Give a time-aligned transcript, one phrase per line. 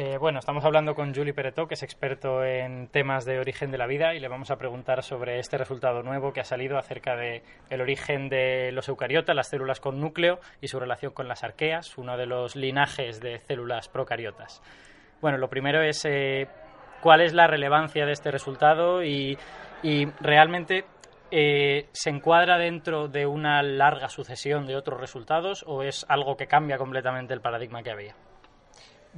[0.00, 3.78] Eh, bueno, estamos hablando con Julie Peretó, que es experto en temas de origen de
[3.78, 7.16] la vida, y le vamos a preguntar sobre este resultado nuevo que ha salido acerca
[7.16, 11.42] del el origen de los eucariotas, las células con núcleo, y su relación con las
[11.42, 14.62] arqueas, uno de los linajes de células procariotas.
[15.20, 16.46] Bueno, lo primero es eh,
[17.00, 19.36] cuál es la relevancia de este resultado y,
[20.20, 20.84] realmente
[21.32, 26.46] eh, ¿se encuadra dentro de una larga sucesión de otros resultados o es algo que
[26.46, 28.27] cambia completamente el paradigma que había?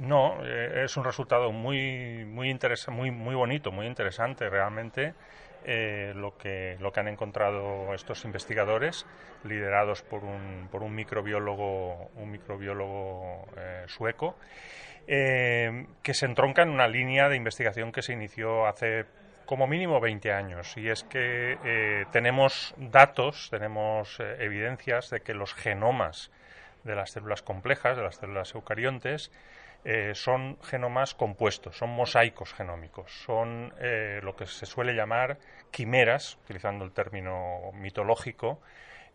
[0.01, 2.49] No, eh, es un resultado muy, muy,
[2.89, 5.13] muy, muy bonito, muy interesante realmente.
[5.63, 9.05] Eh, lo, que, lo que han encontrado estos investigadores,
[9.43, 14.37] liderados por un, por un microbiólogo, un microbiólogo eh, sueco,
[15.05, 19.05] que se entronca en una línea de investigación que se inició hace
[19.45, 20.75] como mínimo 20 años.
[20.77, 26.31] Y es que tenemos datos, tenemos evidencias de que los genomas
[26.83, 29.31] de las células complejas, de las células eucariontes,
[29.83, 35.39] eh, son genomas compuestos, son mosaicos genómicos, son eh, lo que se suele llamar
[35.71, 38.61] quimeras, utilizando el término mitológico,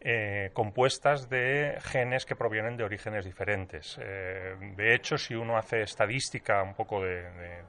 [0.00, 3.96] eh, compuestas de genes que provienen de orígenes diferentes.
[3.96, 7.22] de hecho, si uno hace estadística un poco de,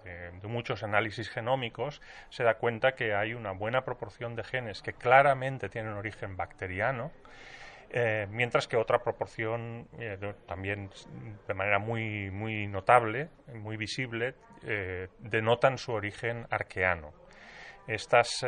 [0.04, 4.94] de, muchos análisis genómicos, se da cuenta que hay una buena proporción de genes que
[4.94, 7.12] claramente tienen origen bacteriano
[7.90, 10.90] eh, mientras que otra proporción, eh, también
[11.48, 17.14] de manera muy, muy notable, muy visible, eh, denotan su origen arqueano.
[17.88, 18.46] Estas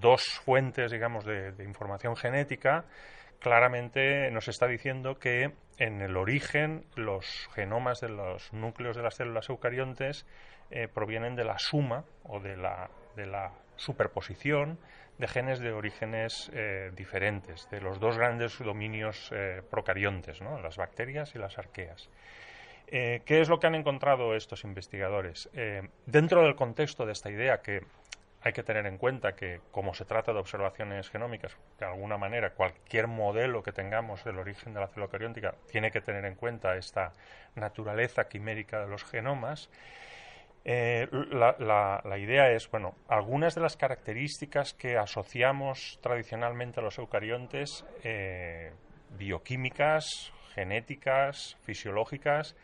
[0.00, 2.86] dos fuentes, digamos, de, información genética
[3.38, 9.16] claramente nos está diciendo que en el origen los genomas de los núcleos de las
[9.16, 10.24] células eucariontes
[10.94, 12.88] provienen de la suma o de la
[13.80, 14.78] superposición
[15.18, 21.34] de genes de orígenes eh, diferentes, de los dos grandes dominios eh, procariontes, las bacterias
[21.34, 22.08] y las arqueas.
[22.86, 25.48] Eh, ¿Qué es lo que han encontrado estos investigadores?
[26.06, 27.82] dentro del contexto de esta idea que
[28.42, 32.54] hay que tener en cuenta que, como se trata de observaciones genómicas, de alguna manera
[32.54, 37.12] cualquier modelo que tengamos del origen de la célula tiene que tener en cuenta esta
[37.54, 39.68] naturaleza quimérica de los genomas,
[40.64, 47.84] eh, la, idea es, bueno, algunas de las características que asociamos tradicionalmente a los eucariontes,
[48.04, 48.72] eh,
[49.16, 52.56] bioquímicas, genéticas, fisiológicas,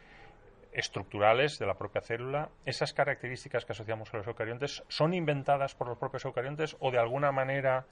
[0.73, 5.89] estructurales de la propia célula, esas características que asociamos a los eucariontes son inventadas por
[5.89, 7.87] los propios eucariontes o de alguna manera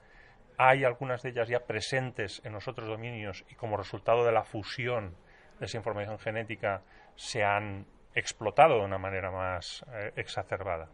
[0.57, 4.43] hay algunas de ellas ya presentes en los otros dominios y como resultado de la
[4.43, 5.15] fusión
[5.59, 6.83] de esa información genética
[7.15, 10.89] se han explotado de una manera más eh, exacerbada.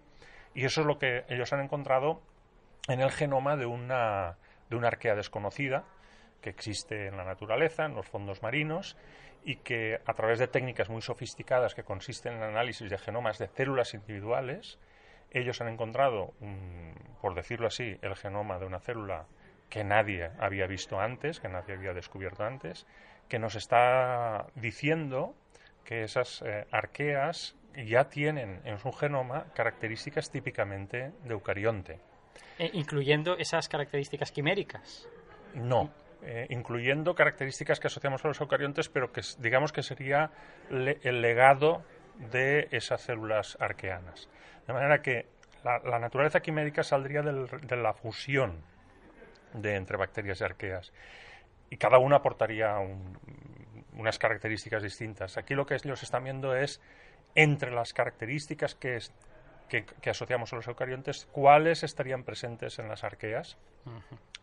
[0.54, 2.22] Y eso es lo que ellos han encontrado
[2.88, 4.38] en el genoma de una,
[4.70, 5.86] de una arquea desconocida
[6.42, 8.98] que existe en la naturaleza, en los fondos marinos,
[9.44, 13.38] y que a través de técnicas muy sofisticadas que consisten en el análisis de genomas
[13.38, 14.80] de células individuales,
[15.31, 16.34] ellos han encontrado,
[17.22, 19.28] por decirlo así, el genoma de una célula
[19.70, 22.86] que nadie había visto antes, que nadie había descubierto antes,
[23.30, 25.34] que nos está diciendo
[25.84, 32.00] que esas eh, arqueas ya tienen en su genoma características típicamente de eucarionte.
[32.59, 35.08] Eh, ¿Incluyendo esas características quiméricas?
[35.53, 35.92] No,
[36.24, 40.31] eh, incluyendo características que asociamos a los eucariontes, pero que digamos que sería
[40.69, 41.84] el legado
[42.31, 44.30] de esas células arqueanas.
[44.68, 45.25] De manera que
[45.63, 48.63] la, naturaleza quimérica saldría de la fusión
[49.53, 50.94] de entre bacterias y arqueas.
[51.69, 53.18] Y cada una aportaría un,
[54.01, 55.38] unas características distintas.
[55.38, 56.81] Aquí lo que ellos están viendo es
[57.35, 59.00] entre las características que,
[59.79, 63.57] que, asociamos a los eucariontes, cuáles estarían presentes en las arqueas.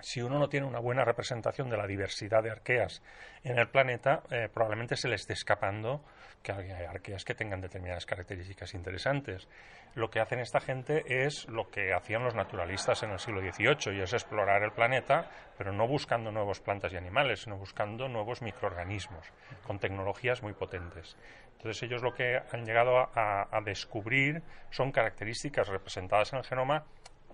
[0.01, 3.03] Si uno no tiene una buena representación de la diversidad de arqueas
[3.45, 6.03] en el planeta, eh, probablemente se le esté escapando
[6.43, 9.49] que hay arqueas que tengan determinadas características interesantes.
[9.95, 13.97] Lo que hacen esta gente es lo que hacían los naturalistas en el siglo XVIII,
[13.97, 18.41] y es explorar el planeta, pero no buscando nuevas plantas y animales, sino buscando nuevos
[18.41, 19.27] microorganismos,
[19.67, 21.17] con tecnologías muy potentes.
[21.59, 26.85] Entonces ellos lo que han llegado a, descubrir son características representadas en el genoma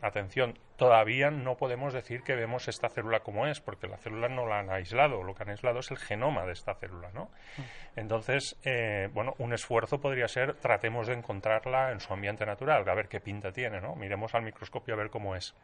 [0.01, 4.47] atención, todavía no podemos decir que vemos esta célula como es, porque la célula no
[4.47, 7.31] la han aislado, lo que han aislado es el genoma de esta célula, ¿no?
[7.57, 8.01] Mm.
[8.01, 12.95] Entonces, eh, bueno, un esfuerzo podría ser tratemos de encontrarla en su ambiente natural, a
[12.95, 13.95] ver qué pinta tiene, ¿no?
[13.95, 15.55] Miremos al microscopio a ver cómo es.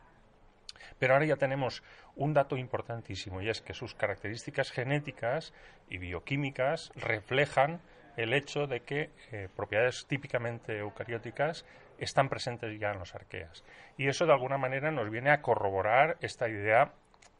[0.98, 1.82] Pero ahora ya tenemos
[2.16, 5.52] un dato importantísimo y es que sus características genéticas
[5.88, 7.80] y bioquímicas reflejan
[8.16, 11.64] el hecho de que eh, propiedades típicamente eucarióticas
[11.98, 13.64] están presentes ya en los arqueas.
[13.96, 16.92] Y eso de alguna manera nos viene a corroborar esta idea,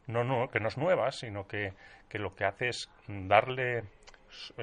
[0.07, 1.73] no, que no es nueva, sino que,
[2.13, 3.83] lo que hace es darle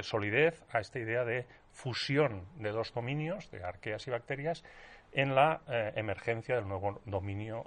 [0.00, 4.64] solidez a esta idea de fusión de dos dominios, de arqueas y bacterias,
[5.12, 7.64] en la eh, emergencia del nuevo dominio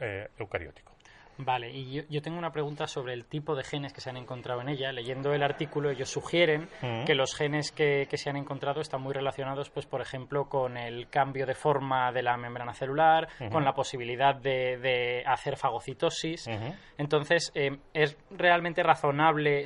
[0.00, 0.93] eh, eucariótico.
[1.38, 4.60] Vale, y yo, tengo una pregunta sobre el tipo de genes que se han encontrado
[4.60, 4.92] en ella.
[4.92, 6.68] Leyendo el artículo, ellos sugieren
[7.06, 11.08] que los genes que, se han encontrado están muy relacionados, pues, por ejemplo, con el
[11.08, 16.48] cambio de forma de la membrana celular, con la posibilidad de, hacer fagocitosis.
[16.98, 19.64] Entonces, eh, ¿es realmente razonable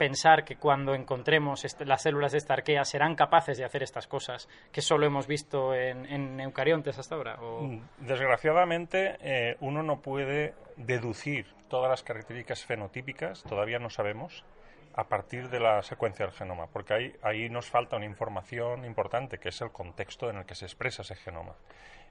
[0.00, 4.06] pensar que cuando encontremos este, las células de esta arquea serán capaces de hacer estas
[4.06, 7.36] cosas que solo hemos visto en, eucariontes hasta ahora?
[7.36, 14.42] Mm, desgraciadamente, eh, uno no puede deducir todas las características fenotípicas, todavía no sabemos,
[14.94, 19.36] a partir de la secuencia del genoma, porque ahí, ahí nos falta una información importante,
[19.36, 21.56] que es el contexto en el que se expresa ese genoma.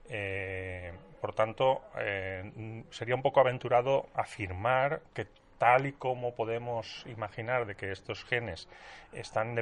[0.08, 5.26] Eh, por tanto, eh, sería un poco aventurado afirmar que
[5.60, 8.68] tal y como podemos imaginar de que estos genes
[9.14, 9.56] están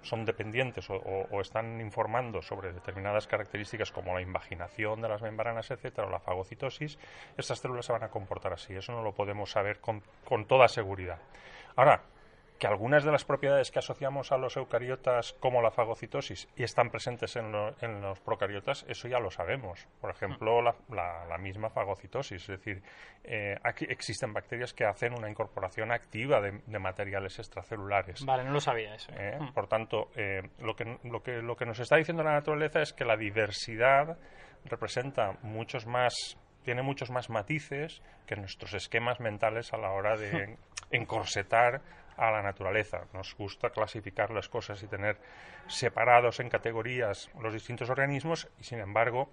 [0.00, 6.06] son dependientes o, están informando sobre determinadas características como la invaginación de las membranas, etcétera,
[6.06, 6.98] o la fagocitosis,
[7.36, 8.74] estas células se van a comportar así.
[8.74, 11.18] Eso no lo podemos saber con, con toda seguridad.
[11.76, 12.02] Ahora,
[12.58, 16.90] que algunas de las propiedades que asociamos a los eucariotas como la fagocitosis y están
[16.90, 19.88] presentes en, los procariotas, eso ya lo sabemos.
[20.00, 20.94] Por ejemplo, mm.
[20.94, 22.82] la, misma fagocitosis, es decir,
[23.24, 28.24] eh, aquí existen bacterias que hacen una incorporación activa de, materiales extracelulares.
[28.24, 29.12] Vale, no lo sabía eso.
[29.16, 29.52] Eh, mm.
[29.52, 32.92] Por tanto, eh, lo, que, lo, que, lo que nos está diciendo la naturaleza es
[32.92, 34.16] que la diversidad
[34.64, 40.56] representa muchos más tiene muchos más matices que nuestros esquemas mentales a la hora de
[40.90, 41.82] encorsetar
[42.16, 43.06] a la naturaleza.
[43.12, 45.18] Nos gusta clasificar las cosas y tener
[45.66, 49.30] separados en categorías los distintos organismos y, sin embargo,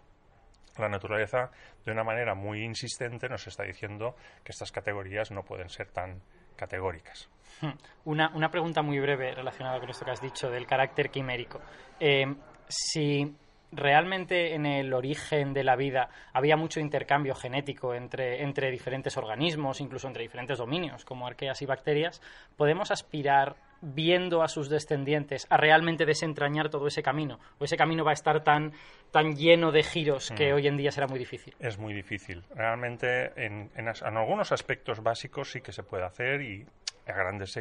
[0.78, 1.51] la naturaleza,
[1.86, 6.22] de una manera muy insistente, nos está diciendo que estas categorías no pueden ser tan
[6.56, 7.30] categóricas.
[7.62, 7.74] Hmm.
[8.06, 11.60] Una, una pregunta muy breve relacionada con esto que has dicho del carácter quimérico.
[12.00, 12.33] Eh,
[12.68, 13.36] si
[13.71, 19.81] realmente en el origen de la vida había mucho intercambio genético entre, entre diferentes organismos,
[19.81, 22.21] incluso entre diferentes dominios, como arqueas y bacterias,
[22.57, 28.06] podemos aspirar viendo a sus descendientes a realmente desentrañar todo ese camino o ese camino
[28.06, 28.73] va a estar tan
[29.09, 30.56] tan lleno de giros que mm.
[30.56, 32.44] hoy en día será muy difícil es muy difícil.
[32.53, 36.65] Realmente en, en, en algunos aspectos básicos sí que se puede hacer y
[37.07, 37.57] a grandes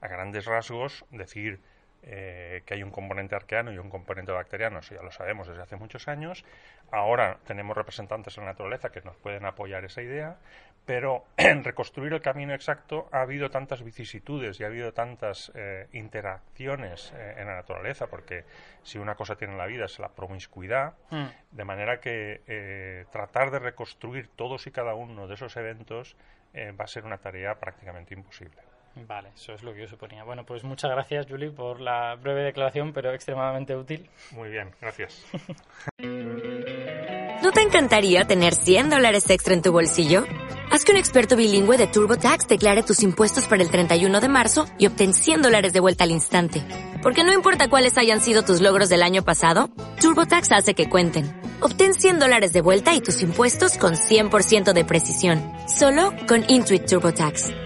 [0.00, 1.58] a grandes rasgos decir
[2.02, 5.62] eh, que hay un componente arqueano y un componente bacteriano, eso ya lo sabemos desde
[5.62, 6.44] hace muchos años.
[6.92, 10.36] Ahora tenemos representantes en la naturaleza que nos pueden apoyar esa idea,
[10.84, 15.88] pero en reconstruir el camino exacto ha habido tantas vicisitudes y ha habido tantas eh,
[15.92, 18.44] interacciones eh, en la naturaleza, porque
[18.84, 21.26] si una cosa tiene la vida es la promiscuidad, mm.
[21.50, 26.16] de manera que tratar de reconstruir todos y cada uno de esos eventos
[26.54, 28.62] va a ser una tarea prácticamente imposible.
[29.06, 30.24] Vale, eso es lo que yo suponía.
[30.24, 34.08] Bueno, pues muchas gracias, Julie, por la breve declaración, pero extremadamente útil.
[34.32, 35.26] Muy bien, gracias.
[37.42, 40.24] ¿No te encantaría tener 100 dólares extra en tu bolsillo?
[40.72, 44.66] Haz que un experto bilingüe de TurboTax declare tus impuestos para el 31 de marzo
[44.78, 46.64] y obtén 100 dólares de vuelta al instante.
[47.02, 49.70] Porque no importa cuáles hayan sido tus logros del año pasado,
[50.00, 51.40] TurboTax hace que cuenten.
[51.60, 55.42] Obtén 100 dólares de vuelta y tus impuestos con 100% de precisión.
[55.68, 57.65] Solo con Intuit TurboTax.